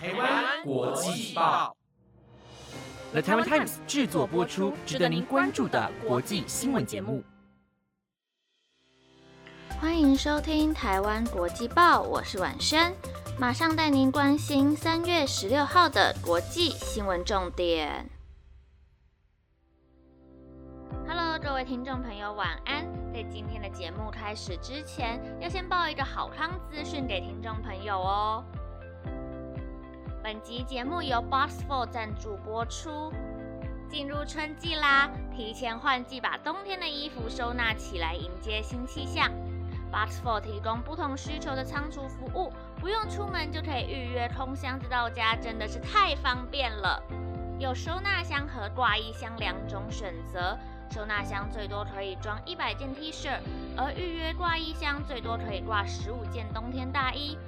[0.00, 1.76] 台湾国际报
[3.10, 7.24] ，The Taiwan Times 制作播出，值得您关注的国际新闻节目。
[9.80, 12.94] 欢迎收听台湾国际报，我是婉萱，
[13.40, 18.08] 马上带您关心三月十六号的国际新闻重点。
[21.08, 22.86] Hello，各位听众朋友，晚安。
[23.12, 28.44] 在今天的节目开始之前，要先报一个好康资讯给听众朋友哦。
[30.28, 33.10] 本集节目由 Boxful 赞助播出。
[33.88, 39.30] 进入春季啦，提前换季，把冬天的衣服收纳起来，迎接新气象。
[39.90, 47.02] Boxful 提供不同需求的仓储服务，不用出门就可以预约，空箱子到家，真的是太方便了。
[47.58, 50.58] 有收纳箱和挂衣箱两种选择，
[50.90, 53.30] 收纳箱最多可以装一百件 T 恤，
[53.78, 57.38] 而预约挂衣箱最多可以挂十五件冬天大衣。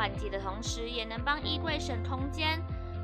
[0.00, 2.58] 换季的同时，也能帮衣柜省空间。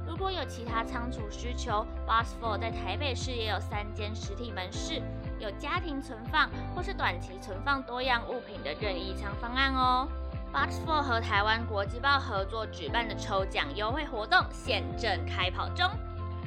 [0.06, 5.02] 如果有其他仓储需求，Box Four 在台北市也有三间实体门市。
[5.38, 10.08] 有家庭存放或是短期存放多样物品的任意仓方案哦。
[10.50, 15.90] Box Four 和台湾国际报合作举办的抽奖优惠活动现正开跑中，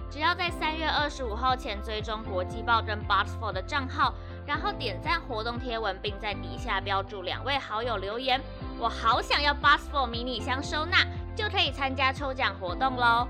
[0.10, 4.16] 只要在三月二十五号前追踪国际报跟 Box Four 的账号，
[4.48, 8.42] 然后点赞活动贴文，并在底下标注两位好友留言
[8.80, 13.28] “我好想要 Box Four 迷你箱收纳”，就可以参加抽奖活动喽。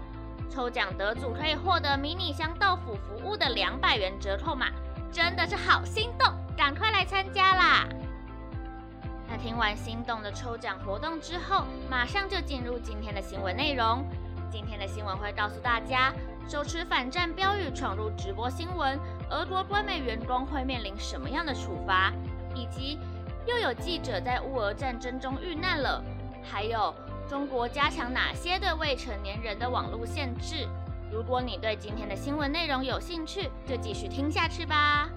[0.50, 4.68] 抽奖得主可以获得迷你箱到府服务的两百元折扣码。
[5.12, 7.88] 真的是好心动，赶快来参加啦！
[9.28, 14.06] 那听完心动的抽奖活动之后，马上就进入今天的新闻内容。
[14.52, 16.14] 今天的新闻会告诉大家，
[16.48, 19.00] 手持反战标语闯入直播新闻，
[19.32, 22.14] 俄国官媒员工会面临什么样的处罚，
[22.54, 23.00] 以及
[23.46, 26.04] 又有记者在乌俄战争中遇难了，
[26.44, 26.94] 还有
[27.28, 30.68] 中国加强哪些对未成年人的网络限制。
[31.12, 35.10] 如果你对今天的新闻内容有兴趣，就继续听下去吧。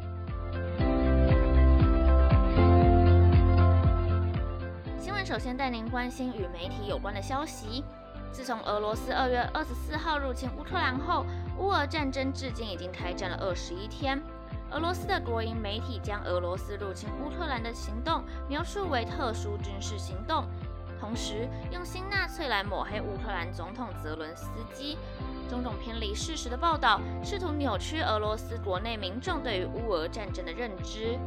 [4.99, 7.85] 新闻首先带您关心与媒体有关的消息。
[8.31, 11.27] 自从俄罗斯二月二十四号入侵乌克兰后，
[11.59, 14.19] 乌俄战争至今已经开战了二十一天。
[14.75, 20.47] 俄罗斯的国营媒体将俄罗斯入侵乌克兰的行动描述为特殊军事行动，
[20.99, 24.97] 同时用新纳粹来抹黑乌克兰总统泽伦斯基。
[25.51, 31.19] 种种偏离事实的报道，试图扭曲俄罗斯国内民众对于乌俄战争的认知。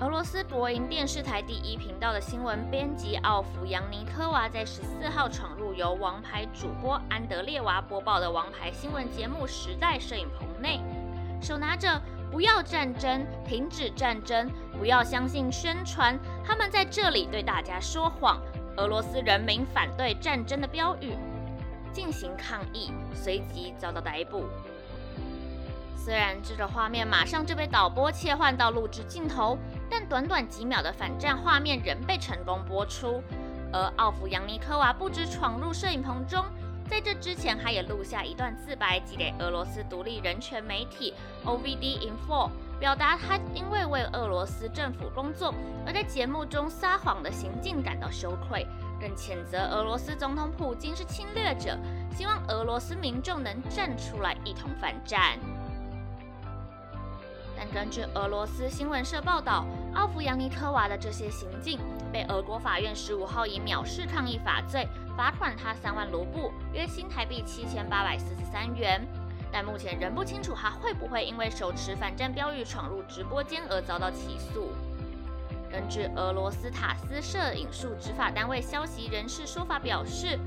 [0.00, 10.80] 俄罗斯国营电视台第一频道的新闻编辑奥夫扬尼科娃在十四号闯入由王牌主播安德烈娃播报的王牌新闻节目《时代》摄影棚内，
[11.44, 12.00] 手拿着
[12.32, 18.40] “不要战争，停止战争，不要相信宣传，他们在这里对大家说谎，
[18.78, 21.14] 俄罗斯人民反对战争”的标语。
[21.92, 24.46] 进行抗议，随即遭到逮捕。
[25.94, 29.56] 虽然这个画面马上就被导播切换到录制镜头，
[29.88, 33.22] 但短短几秒的反战画面仍被成功播出。
[33.72, 36.44] 而奥弗扬尼科娃不止闯入摄影棚中，
[36.88, 41.14] 在这之前，他也录下一段自白，寄给俄罗斯独立人权媒体
[41.44, 45.54] OVD Info，表达他因为为俄罗斯政府工作
[45.86, 48.66] 而在节目中撒谎的行径感到羞愧。
[49.00, 51.76] 更谴责俄罗斯总统普京是侵略者，
[52.16, 55.38] 希望俄罗斯民众能站出来一同反战。
[57.56, 61.78] 但根据俄罗斯新闻社报道，奥弗扬尼科娃的这些行径
[62.12, 69.06] 被俄国法院十五号以藐视抗议法罪罚款他三万卢布，约新台币七千八百四十三元。
[69.52, 74.72] 但目前仍不清楚他会不会因为手持反战标语闯入直播间而遭到起诉。
[75.70, 80.38] 根据俄罗斯塔斯社引述执法单位消息人士说法表示，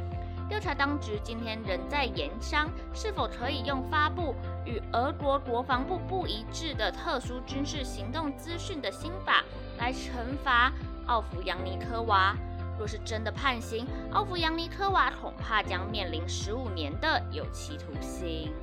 [0.50, 4.34] 调查当局今天仍在研商是否可以用发布
[4.66, 9.44] 与俄国国防部不一致的特殊军事行动资讯的新法
[9.78, 10.72] 来惩罚
[11.08, 12.36] 奥弗扬尼科娃。
[12.80, 18.54] 若是真的判刑，奥弗扬尼科娃恐怕将面临十五年的有期徒刑。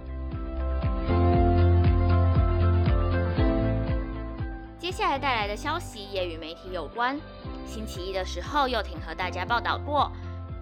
[4.78, 7.18] 接下来带来的消息也与媒体有关。
[7.66, 10.12] 星期一的时候，又挺和大家报道过，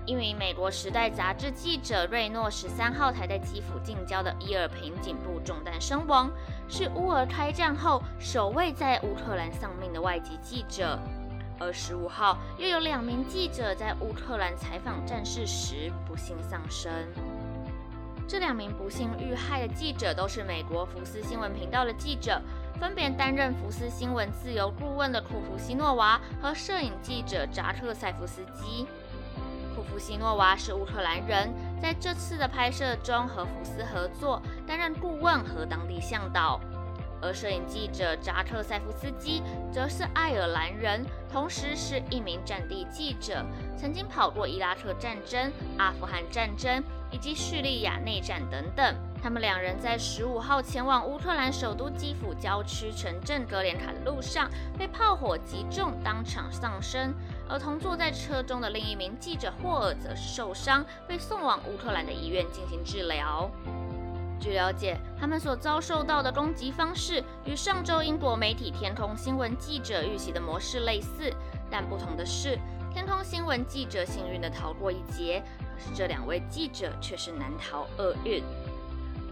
[0.05, 6.29] 一名美国《时代》杂志记者瑞诺十三号才在基辅近郊的伊尔平颈部中弹身亡，
[6.69, 10.99] 是乌俄开战后首位在乌克兰丧命的外籍记者。
[11.61, 16.93] 而十五号又有两名记者在乌克兰采访战事时不幸丧生。
[18.27, 22.43] 这两名不幸遇害的记者都是美国福斯新闻频道的记者。
[22.81, 28.89] 分别担任福斯新闻自由顾问的库夫西诺娃和摄影记者扎克塞夫斯基。
[29.83, 36.61] 库夫西诺娃是乌克兰人，在这次的拍摄中和福斯合作，担任顾问和当地向导。
[37.21, 39.43] 而摄影记者扎特塞夫斯基
[39.73, 43.45] 则是爱尔兰人，同时是一名战地记者，
[43.77, 46.83] 曾经跑过伊拉克战争、阿富汗战争
[47.13, 48.97] 以及叙利亚内战等等。
[49.23, 57.15] 他们两人在十五号前往乌克兰首都基辅郊区城镇格连卡的路上被炮火击中，当场丧生。
[57.49, 63.49] 而同坐在车中的另一名记者霍尔则受伤，被送往乌克兰的医院进行治疗。
[64.41, 71.33] 据了解，他们所遭受到的攻击方式与上周英国媒体天空新闻记者遇袭的模式类似，
[71.71, 72.59] 但不同的是，
[72.93, 75.43] 天空新闻记者幸运地逃过一劫，
[75.75, 78.43] 可是这两位记者却是难逃厄运。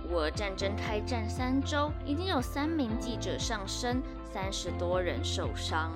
[0.09, 4.03] 乌俄战争开战三周，已经有三名记者丧生，
[4.33, 5.93] 三十多人受伤。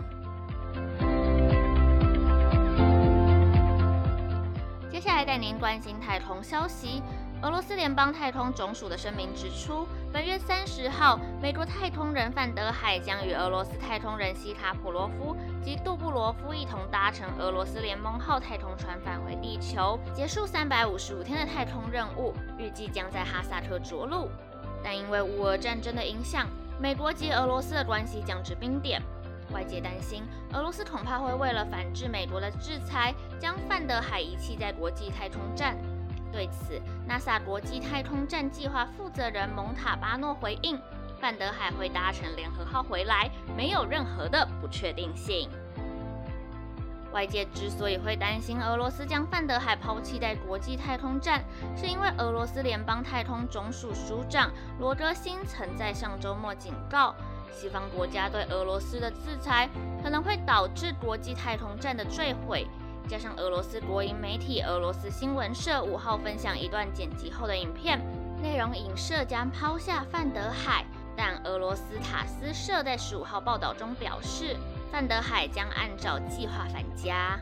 [4.93, 7.02] 接下来带您关心太空消息。
[7.44, 24.31] 俄罗斯联邦太空总署的声明指出，本月三十号，美国太空人范德海将与俄罗斯太空人希卡普罗夫及杜布罗夫一同搭乘俄罗斯联盟号太空船返回地球，结束三百五十五天的太空任务，预计将在哈萨克着陆。
[24.82, 26.49] 但因为乌俄战争的影响，
[26.81, 29.02] 美国及俄罗斯的关系降至冰点。
[29.52, 30.23] 外界担心，
[30.55, 35.76] 俄罗斯恐怕会为了反制美国的制裁，将范德海遗弃在国际太空站。
[36.34, 40.76] 对此，NASA 国际太空站计划负责人蒙塔巴诺回应
[41.20, 45.48] ：“范德海会搭乘联合号回来，没有任何的不确定性。”
[47.14, 51.40] 外界之所以会担心俄罗斯将范德海抛弃在国际太空站，
[51.76, 54.50] 是因为俄罗斯联邦太空总署署长
[54.81, 57.14] 罗德辛曾在上周末警告，
[57.52, 59.69] 西方国家对俄罗斯的制裁
[60.02, 62.66] 可能会导致国际太空站的坠毁。
[63.06, 68.00] 加上俄罗斯国营媒体俄罗斯新闻社五号分享一段剪辑后的影片，
[68.42, 70.84] 内容影射将抛下范德海，
[71.14, 74.56] 但俄罗斯塔斯社在十五号报道中表示，
[74.90, 77.38] 范德海将按照计划返家。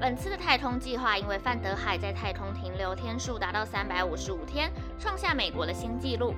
[0.00, 6.34] 本次的太空计划因为范德海在太空停留天数达到三百五十五天，创下美国的新纪录，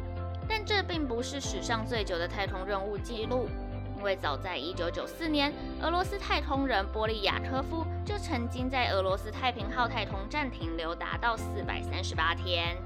[0.46, 3.48] 但这并不是史上最久的太空任务记录。
[4.04, 12.76] 因为早在1994年，俄罗斯太空人波利亚科夫就曾经在俄罗斯太平号太空站停留达到438天。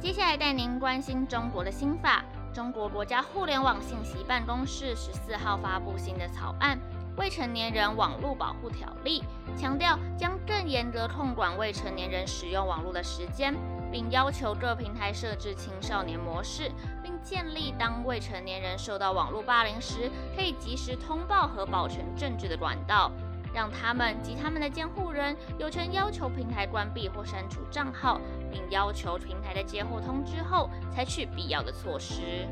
[0.00, 2.24] 接下来带您关心中国的新法。
[2.52, 6.76] 中国国家互联网信息办公室十四号发布新的草案
[7.16, 9.22] 《未成年人网络保护条例》，
[9.60, 13.54] 强调将更严格控管未成年人使用网络的时间。
[13.90, 16.70] 并要求各平台设置青少年模式，
[17.02, 23.10] 并建立当未成年人受到网络霸凌时，可以及时通报和保存证据的管道，
[23.54, 32.46] 让他们及他们的监护人有权要求平台关闭或删除账号，并要求平台在接获通知后采取必要的措施。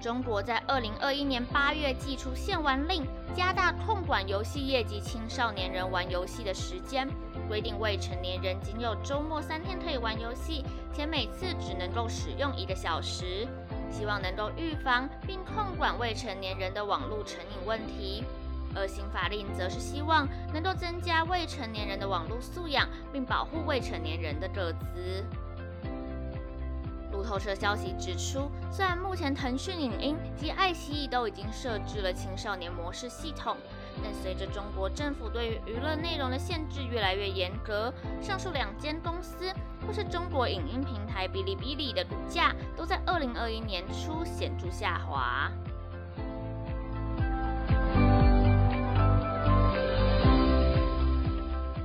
[0.00, 3.04] 中国在二零二一年八月寄出限玩令，
[3.36, 7.06] 加大控管游戏业及青少年人玩游戏的时间，
[7.48, 10.64] 规定未成年人仅有周末三天可以玩游戏，
[10.94, 13.46] 且每次只能够使用一个小时，
[13.90, 18.24] 希望能够预防并控管未成年人的网络成瘾问题。
[18.74, 25.24] 而新法令则是希望能够增加未成年人的网络素养，并保护未成年人的个资。
[27.20, 33.58] 路透社消息指出，虽然目前腾讯影音及爱奇艺都已经设置了青少年模式系统，
[34.02, 39.52] 但随着中国政府对于娱乐内容的限制越来越严格，上述两间公司
[39.86, 45.52] 或是中国影音平台哔哩哔哩的股价都在二零二一年初显著下滑。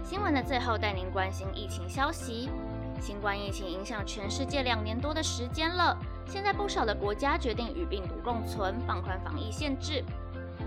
[0.01, 2.49] 新闻的最后，带您关心疫情消息。
[3.05, 5.95] 新冠疫情影响全世界两年多的时间了，
[6.25, 10.03] 现在不少的国家决定与病毒共存，放宽防疫限制。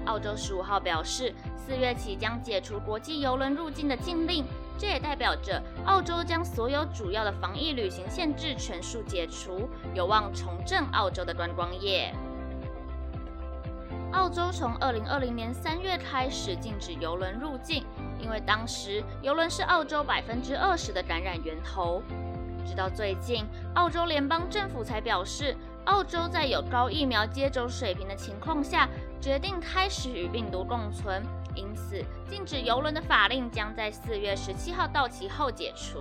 [0.07, 4.45] 澳洲十五号表示，四月起将解除国际邮轮入境的禁令，
[4.78, 12.14] 这也代表着澳洲将所有主要的防疫旅行限制全数解除，有望重振澳洲的观光业。
[14.12, 17.85] 澳洲从二零二零年三月开始禁止邮轮入境，
[18.21, 22.00] 因为当时邮轮是澳洲百分之二十的感染源头。
[22.69, 25.57] 直到最近，澳洲联邦政府才表示，
[25.87, 28.87] 澳洲在有高疫苗接种水平的情况下，
[29.23, 31.23] 决定开始与病毒共存，
[31.55, 35.99] 因此禁止邮轮的法令将在四月十七号到期后解除。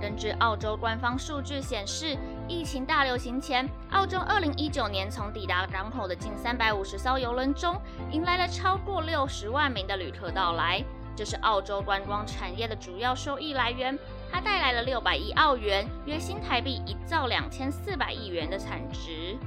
[0.00, 2.16] 根据澳洲官方数据显示，
[2.48, 7.78] 疫情大流行前，澳洲2019年从抵达港口的近350艘游轮中，
[8.10, 10.82] 迎来了超过60万名的旅客到来。
[11.16, 13.98] 这是澳洲观光产业的主要收益来源，
[14.30, 19.38] 它带来了600亿澳元（约新台币一兆两千四百亿元）的产值。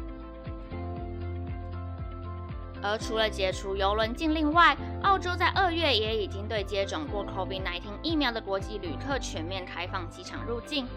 [2.82, 10.88] 而除了解除邮轮禁令外，澳洲在二月也已经对接种过 COVID-19 疫苗的国际旅客全面开放机场入境。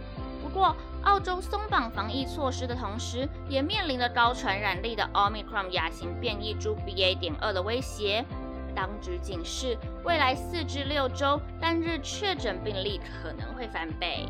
[0.42, 7.18] 不过，澳洲松绑防疫措施的同时，也面临了高传染力的 Omicron 亚型变异株 BA.
[7.18, 8.24] 点二的威胁。
[8.74, 14.26] 当局警示，未来四至六周单日确诊病例可能会翻倍。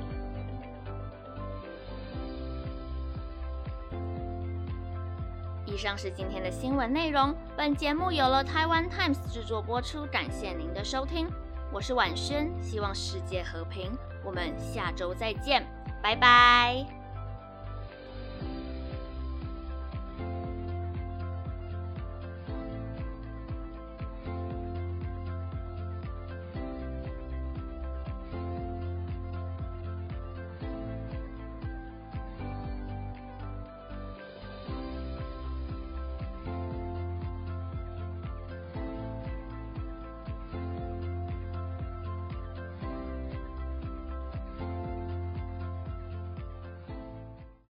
[5.65, 7.35] 以上是今天的新闻内容。
[7.57, 11.27] 本节目由了台湾 Times 制作播出，感谢您的收听。
[11.73, 13.91] 我是婉萱，希望世界和平。
[14.23, 15.67] 我们下周再见，
[16.03, 17.02] 拜拜。